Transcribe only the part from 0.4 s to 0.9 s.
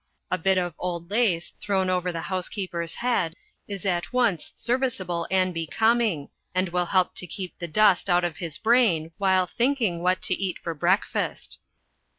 of